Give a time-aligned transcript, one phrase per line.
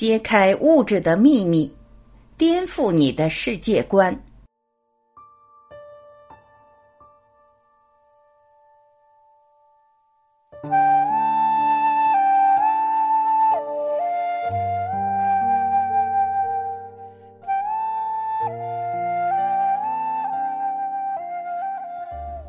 [0.00, 1.70] 揭开物质的秘密，
[2.38, 4.18] 颠覆你的世界观。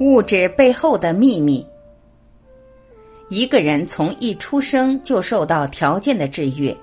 [0.00, 1.66] 物质背后的秘密。
[3.30, 6.76] 一个人从一出生就受到条件的制约，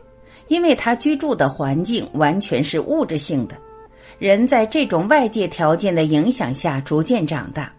[0.47, 3.55] 因为他居住的环境完全是物质性的。
[4.17, 7.71] 人在这种外界条件的影响下逐渐长大，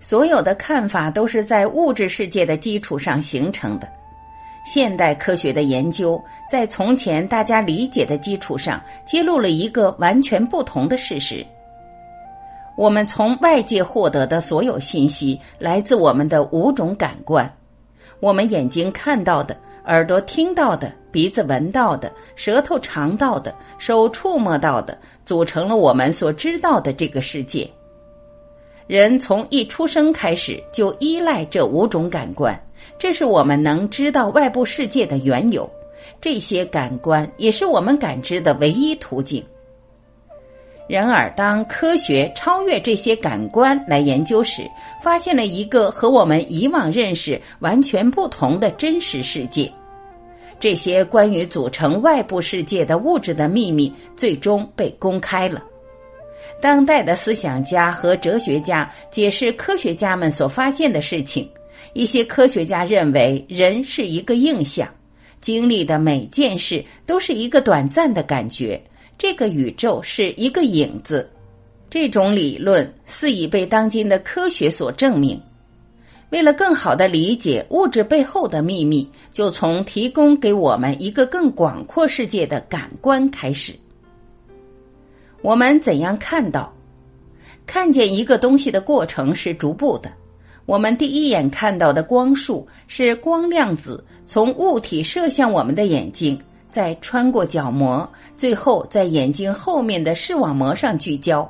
[0.00, 3.88] 所有的看法都是在物质世界的基础上形成的。
[4.64, 6.18] 现代科学的研究
[6.50, 11.44] 在从前大家理解的基础上，揭露了一个完全不同的事实。
[12.74, 17.48] 我们从外界获得的所有信息来自我们的五种感官：
[18.20, 19.54] 我们眼睛看到的、
[19.86, 27.68] 耳朵听到的、鼻子闻到的、舌头尝到的、手触摸到的，组成了我们所知道的这个世界。
[28.86, 32.58] 人从一出生开始就依赖这五种感官，
[32.98, 35.68] 这是我们能知道外部世界的缘由。
[36.20, 39.44] 这些感官也是我们感知的唯一途径。
[40.86, 44.70] 然而，当科学超越这些感官来研究时，
[45.02, 49.72] 发现了一个和我们以往认识完全不同的真实世界。
[50.60, 55.62] 这些关于组成外部世界的物质的秘密最终被公开了。
[56.60, 61.48] 当代的思想家和哲学家解释科学家们所发现的事情。
[61.92, 64.88] 一些科学家认为，人是一个印象，
[65.40, 68.80] 经历的每件事都是一个短暂的感觉。
[69.16, 71.30] 这个宇宙是一个影子，
[71.88, 75.40] 这种理论似已被当今的科学所证明。
[76.30, 83.72] 为了更好的理解物质背后的秘密，就从提供给我们一个更广阔世界的感官开始。
[85.42, 86.74] 我们怎样看到、
[87.66, 90.10] 看见一个东西的过程是逐步的。
[90.66, 96.36] 我们第一眼看到的光束是光量子从物体射向我们的眼睛。
[96.74, 98.04] 再穿过角膜，
[98.36, 101.48] 最后在眼睛后面的视网膜上聚焦，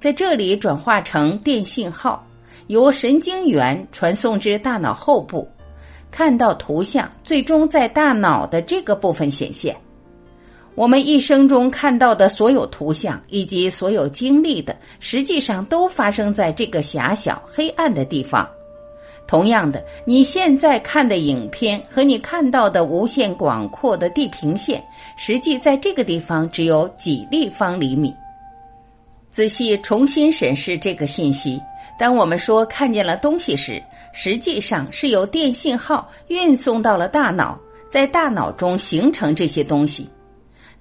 [0.00, 2.26] 在这里转化成电信号，
[2.66, 5.48] 由神经元传送至大脑后部，
[6.10, 9.76] 看到图像，最终在大脑的这个部分显现。
[10.74, 18.44] 我们一生中看到的所有图像以及所有经历的，实际上都发生在这个狭小黑暗的地方。
[19.28, 24.82] 同样的，你现在看的影片和你看到的无限广阔的地平线，
[25.18, 28.12] 实际在这个地方只有几立方厘米。
[29.30, 31.60] 仔细重新审视这个信息，
[31.98, 33.80] 当我们说看见了东西时，
[34.14, 37.56] 实际上是由电信号运送到了大脑，
[37.90, 40.08] 在大脑中形成这些东西。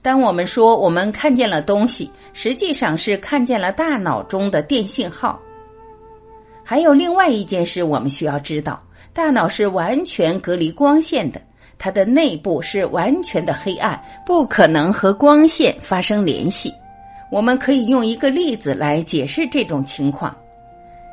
[0.01, 5.37] 当我们说我们看见了东西，实际上是看见了大脑中的电信号。
[6.69, 8.83] 还有另外一件事，我们需要知道：
[9.13, 11.39] 大脑是完全隔离光线的，
[11.79, 16.69] 它的内部是完全的黑暗，不可能和光线发生联系。
[17.31, 20.35] 我们可以用一个例子来解释这种情况。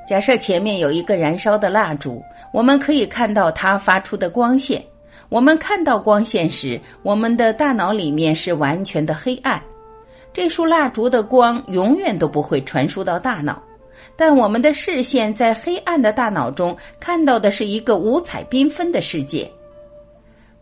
[0.09, 2.21] 假设前面有一个燃烧的蜡烛，
[2.53, 4.83] 我们可以看到它发出的光线。
[5.29, 9.63] 我们看到光线时，我们的大脑里面是完全的黑暗，
[10.33, 13.63] 这束蜡烛的光永远都不会传输到大脑。
[14.17, 19.51] 但我们的视线在黑暗的大脑中看到的是一个五彩缤纷的世界。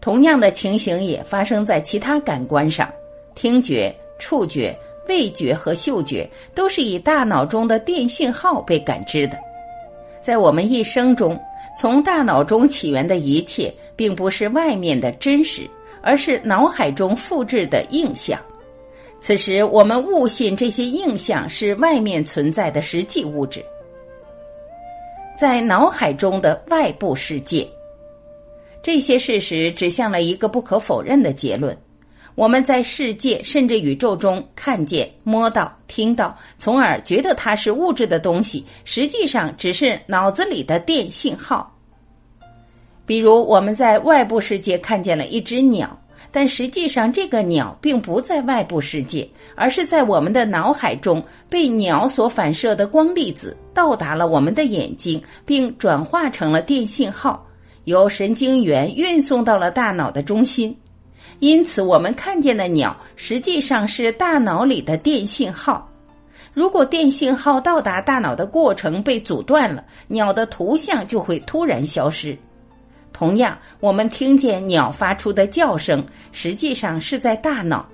[0.00, 2.90] 同样的情形也发生在其他感官上，
[3.34, 4.76] 听觉、触觉、
[5.08, 9.38] 味觉和嗅觉都是以大脑中的电信号被感知的。
[10.20, 11.38] 在我们一生中，
[11.78, 15.68] 从大脑中起源的一切，并不是外面的真实，
[16.00, 18.40] 而是脑海中复制的印象。
[19.24, 23.64] 此时，我们误信这些印象是外面存在的实际物质，
[25.38, 27.64] 在脑海中的外部世界。
[28.82, 31.74] 这些事实指向了一个不可否认的结论：
[32.34, 41.72] 我们在世界甚至宇宙中看见、摸到、听到，从而觉得它是物质的东西，实际上只是脑子里的电信号。
[43.06, 45.96] 比如，我们在外部世界看见了一只鸟。
[46.30, 57.44] 但实际上，这个鸟并不在外部世界，而是在我们的脑海中，被鸟所反射的光粒子到达了我们的眼睛，并转化成了电信号，
[57.84, 60.74] 由神经元运送到了大脑的中心。
[61.40, 65.88] 因此，我们看见的鸟实际上是大脑里的电信号。
[66.54, 72.36] 如果电信号到达大脑的过程被阻断了，鸟的图像就会突然消失。
[73.22, 77.88] 同样，我们听见鸟发出的叫声，实际上是在大脑。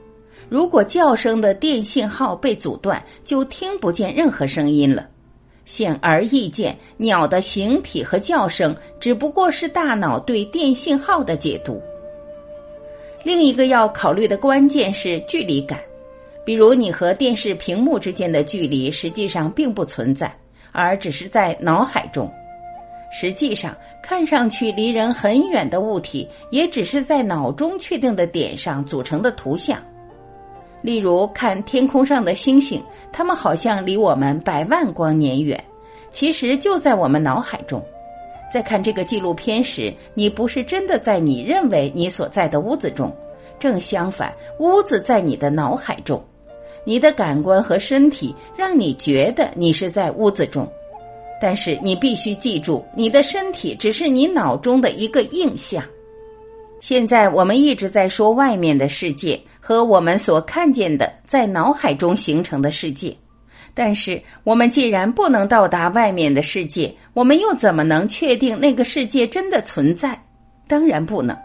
[0.48, 5.06] 如果叫声的电信号被阻断，就听不见任何声音了。
[5.66, 11.78] 显而易见，鸟的形体和叫声只不过是大脑对电信号的解读。
[13.22, 15.78] 另一个要考虑的关键是距离感，
[16.42, 20.34] 比如你和电视屏幕之间的距离实际上并不存在，
[20.72, 22.32] 而只是在脑海中。
[23.10, 29.78] 实际上，看上去离人很远的物体，也只是在脑中确定的点上组成的图像。
[30.82, 35.62] 例如，看天空上的星星，它们好像离我们百万光年远，
[36.12, 37.82] 其实就在我们脑海中。
[38.52, 43.12] 在看这个纪录片时，你不是真的在你认为你所在的屋子中，
[43.58, 46.22] 正相反，屋子在你的脑海中，
[46.84, 50.66] 你的感官和身体让你觉得你是在屋子中。
[51.40, 55.82] 但是你必须记住，你的身体只是你脑中的一个印象。
[56.80, 59.40] 现在我们一直在说外面的世界。
[59.60, 63.14] 和我们所看见的在脑海中形成的世界，
[63.74, 70.18] 但是我们既然不能到达外面的世界，我们又怎么能确定那个世界真的存在？
[70.66, 71.36] 当然不能。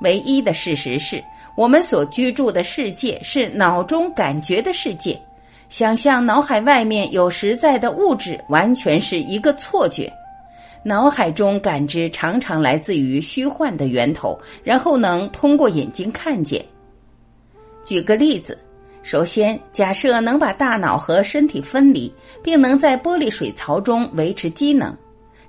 [0.00, 1.22] 唯一的事实是
[1.56, 5.16] 我们所居住的世界是脑中感觉的世界。
[5.70, 10.12] 想象脑海外面有实在的物质，完全是一个错觉。
[10.82, 16.64] 脑海中感知常常来自于虚幻的源头，然后能通过眼睛看见。
[17.84, 18.58] 举个例子，
[19.04, 22.12] 首先假设能把大脑和身体分离，
[22.42, 24.92] 并能在玻璃水槽中维持机能，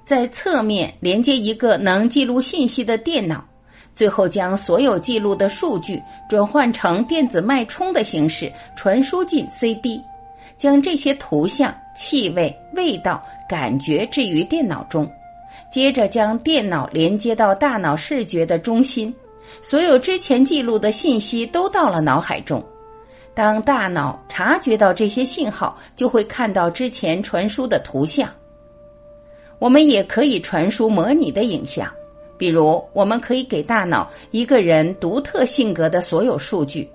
[0.06, 3.44] 在侧面连接一个能记录信息的电脑，
[3.96, 10.00] 最后将所有记录的数据转换成电子脉冲的形式传输进 CD，
[10.62, 13.20] 将这些图像、气味、味道、
[13.50, 15.12] 感觉置于电脑中，
[15.72, 19.12] 接着将电脑连接到大脑视觉的中心。
[19.60, 22.64] 所有之前记录的信息都到了脑海中。
[23.34, 28.30] 当大脑察觉到这些信号，就会看到之前传输的图像。
[29.58, 31.92] 我们也可以传输模拟的影像，
[32.38, 36.88] 比如我们可以给大脑一个人独特性格的所有数据，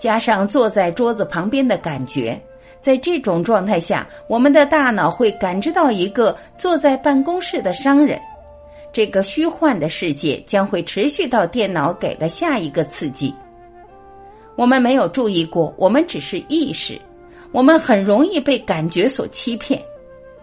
[0.00, 2.36] 加上坐在桌子旁边的感觉。
[2.84, 8.20] 在这种状态下，我们的大脑会感知到一个坐在办公室的商人。
[8.92, 13.34] 这个虚幻的世界将会持续到电脑给的下一个刺激。
[14.54, 17.00] 我们没有注意过，我们只是意识，
[17.52, 19.82] 我们很容易被感觉所欺骗。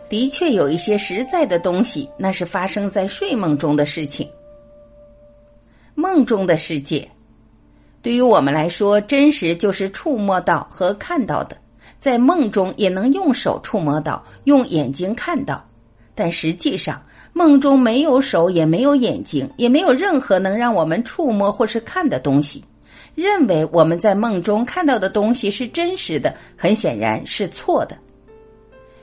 [0.10, 4.28] 的确有一些实在的东西，那是发生在睡梦中的事情。
[5.94, 7.08] 梦中的世界，
[8.02, 11.56] 对于我们来说，真实就是触摸到和看到的，
[12.00, 15.64] 在梦中也能用手触摸到，用眼睛看到，
[16.16, 17.02] 但实际上。
[17.34, 22.62] 梦中没有手，也没有眼睛，也没有任何能让我们触摸或是看的东西。
[23.16, 27.98] 认为我们在梦中看到的东西是真实的，很显然是错的。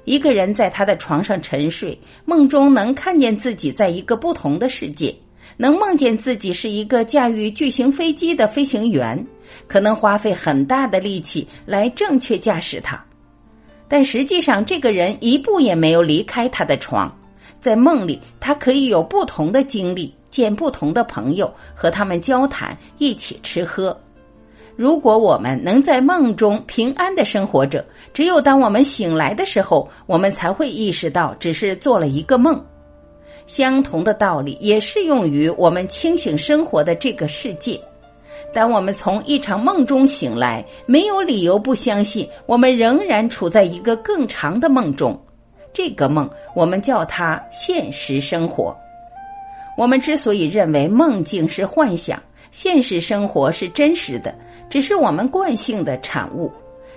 [0.04, 5.14] 一个人在他的床上沉睡，梦中能看见自己在一个不同的世界，
[5.56, 9.26] 能梦见自己是一个驾驭巨型飞机的飞行员，
[9.68, 12.98] 可能花费很大的力气来正确驾驶它，
[13.86, 17.14] 但实际上这个人一步也没有离开他的床。
[17.60, 23.96] 在梦里，他可以有不同的经历，见不同的朋友，和他们交谈，一起吃喝。
[24.76, 32.64] 如果我们能在梦中平安的生活着，只有当我们醒来的时候，我们才会意识到只是做了一个梦。
[33.48, 37.80] 相同的道理也适用于我们清醒生活的这个世界。
[38.52, 45.18] 当我们从一场梦中醒来，没有理由不相信我们仍然处在一个更长的梦中。
[45.72, 48.76] 这个梦，我们叫它现实生活。
[49.76, 54.34] 我们之所以认为梦境是幻想，现实生活是真实的，
[54.68, 56.50] 只是我们惯性的产物。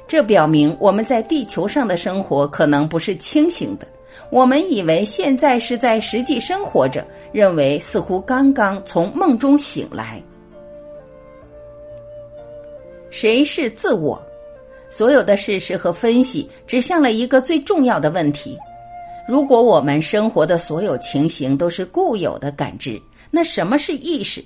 [0.08, 3.88] 这表明我们在地球上的生活可能不是清醒的。
[4.30, 10.22] 我们以为现在是在实际生活着，认为似乎刚刚从梦中醒来。
[13.12, 14.20] 谁是自我？
[14.90, 18.58] 所有的事实和分析指向了一个最重要的问题：
[19.28, 23.00] 如果我们生活的所有情形都是固有的感知，
[23.30, 24.44] 那什么是意识？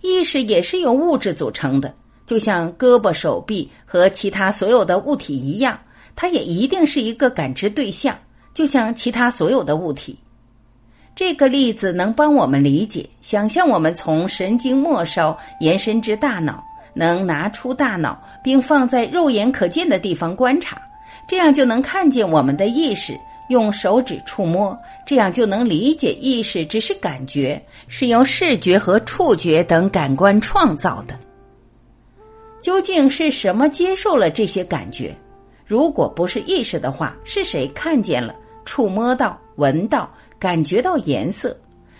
[0.00, 1.94] 意识也是由物质组成的，
[2.26, 5.78] 就像胳膊、手臂和其他所有的物体一样，
[6.16, 8.18] 它也一定是一个感知对象，
[8.52, 10.18] 就像其他所有的物体。
[11.14, 16.64] 这个例子能帮我们理解：想象我们从神经末梢延伸至大脑。
[16.94, 20.80] 能拿出大脑，并放在肉眼可见的地方观察，
[21.28, 23.18] 这样就能看见我们的意识
[23.48, 31.18] 用手指触摸，这样就能理解意识只是感觉，是由视觉和触觉等感官创造的。
[32.60, 35.16] 究竟是什么接受了这些感觉？
[35.66, 41.56] 如果不是意识的话，是谁看见了、触摸到、闻到、感觉到颜色？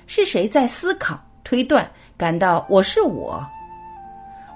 [0.06, 3.46] 是谁在思考、推断、感到我是我？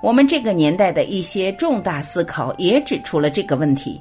[0.04, 3.98] 我们这个年代的一些重大思考也指出了这个问题：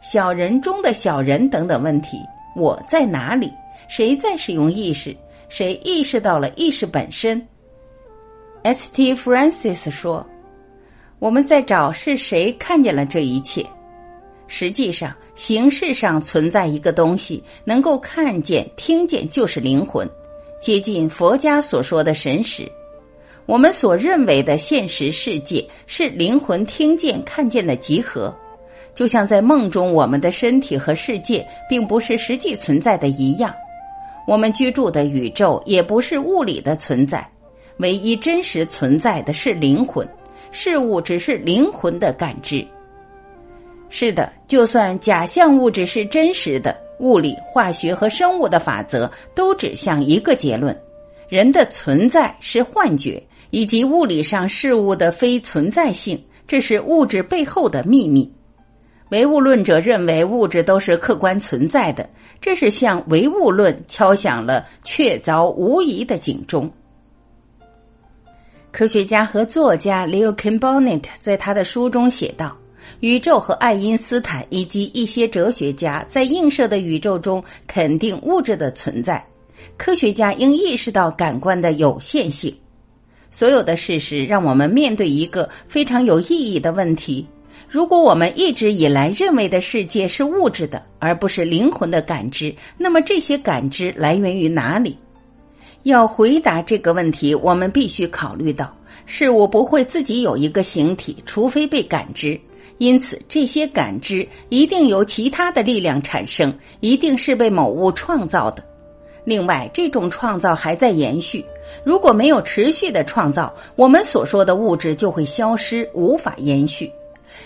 [0.00, 2.18] 小人中的小人等等问题。
[2.56, 3.48] 我在哪里？
[3.86, 5.16] 谁在使用意识？
[5.48, 7.40] 谁意识到了意识本身
[8.64, 8.90] ？S.
[8.92, 9.14] T.
[9.14, 10.26] Francis 说。
[11.20, 13.64] 我们在找是谁看见了这一切。
[14.48, 20.10] 实际上，形式上存在一个东西，能够看见、听见，就是灵魂，
[20.60, 22.68] 接近佛家所说的神识。
[23.50, 28.32] 我们所认为的现实世界是灵魂听见、看见的集合，
[28.94, 33.52] 就像在梦中，我们的身体和世界并不是实际存在的一样。
[34.24, 37.28] 我们居住的宇宙也不是物理的存在，
[37.78, 40.08] 唯一真实存在的是灵魂。
[40.52, 42.64] 事物只是灵魂的感知。
[43.88, 50.80] 是的，就算假象物质是真实的，物理、化学和生物的法则都指向一个结论：
[51.28, 58.32] 人的存在是幻觉，以及物理上事物的非存在性，这是物质背后的秘密。
[59.10, 62.08] 唯物论者认为物质都是客观存在的，
[62.40, 66.70] 这是向唯物论敲响了确凿无疑的警钟。
[68.70, 72.56] 科学家和作家 Leo Kimbonnet 在他的书中写道
[73.00, 79.20] ：“宇宙和爱因斯坦以及一些哲学家在映射的宇宙中肯定物质的存在。
[79.76, 82.54] 科学家应意识到感官的有限性。
[83.30, 87.26] 所有的事实让我们面对一个非常有意义的问题：
[87.68, 94.96] 如果我们一直以来认为的世界是物质的，而不是灵魂的感知，那么这些感知来源于哪里？”
[95.84, 102.38] 要回答这个问题，我们必须考虑到事物不会自己有一个形体，除非被感知。
[102.76, 108.62] 因此，这些感知一定由其他的力量产生，一定是被某物创造的。
[109.24, 111.44] 另外，这种创造还在延续。
[111.84, 116.90] 如果没有持续的创造，我们所说的物质就会消失，无法延续。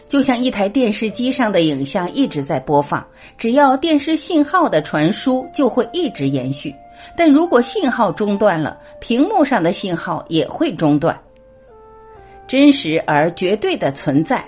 [0.09, 6.75] 就像一台电视机上的影像一直在播放，只要电视信号的传输，就会一直延续。
[7.16, 11.19] 但如果信号中断了，屏幕上的信号也会中断。
[12.47, 14.45] 真实而绝对的存在，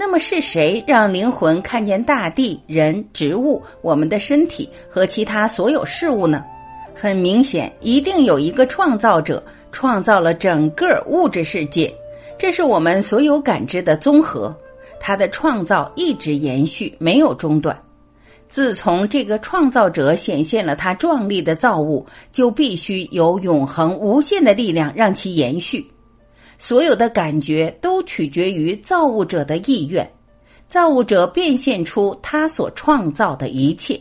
[0.00, 6.42] 那么是谁让灵魂看见大地、人、植物、我们的身体和其他所有事物呢？
[6.94, 11.92] 很明显，一定有一个创造者创造了整个物质世界，
[12.38, 14.56] 这是我们所有感知的综合。
[14.98, 17.78] 它的创造一直延续，没有中断。
[18.48, 25.86] 自从这个创造者显现了他壮丽的造物，就必须有永恒无限的力量让其延续。
[26.62, 30.06] 所有的感觉都取决于造物者的意愿，
[30.68, 33.98] 造物者变现出他所创造的一切。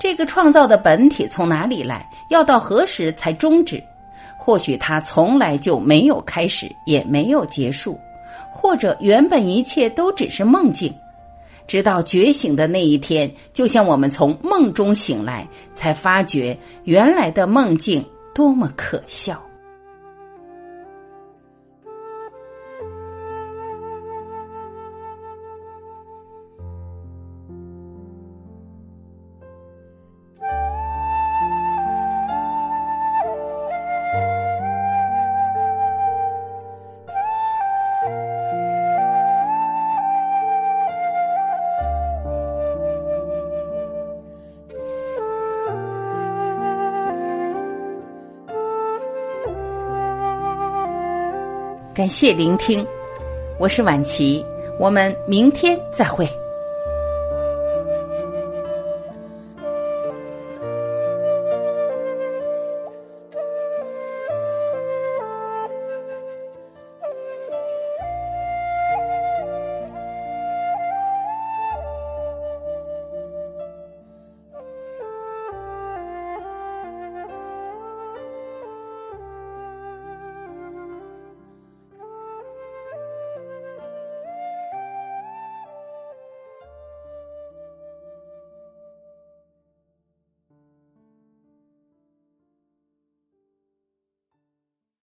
[0.00, 2.08] 这个创造的本体从哪里来？
[2.30, 3.82] 要到何时才终止？
[4.38, 7.98] 或许他从来就没有开始，也没有结束，
[8.54, 10.94] 或者原本一切都只是梦境。
[11.66, 19.42] 直到觉醒的那一天，就像我们从梦中醒来，才发觉原来的梦境多么可笑。
[52.00, 52.82] 感谢聆听，
[53.58, 54.42] 我是晚琪，
[54.78, 56.26] 我们明天再会。